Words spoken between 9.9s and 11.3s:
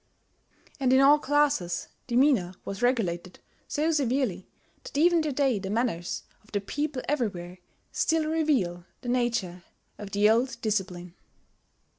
of the old discipline.